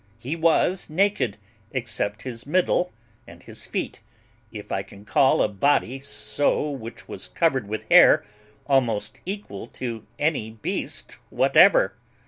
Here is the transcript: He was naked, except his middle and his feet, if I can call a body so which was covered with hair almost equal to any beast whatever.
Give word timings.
He 0.17 0.35
was 0.35 0.89
naked, 0.89 1.37
except 1.73 2.23
his 2.23 2.47
middle 2.47 2.91
and 3.27 3.43
his 3.43 3.67
feet, 3.67 4.01
if 4.51 4.71
I 4.71 4.81
can 4.81 5.05
call 5.05 5.43
a 5.43 5.47
body 5.47 5.99
so 5.99 6.71
which 6.71 7.07
was 7.07 7.27
covered 7.27 7.67
with 7.67 7.87
hair 7.87 8.25
almost 8.65 9.21
equal 9.27 9.67
to 9.67 10.07
any 10.17 10.49
beast 10.49 11.17
whatever. 11.29 11.95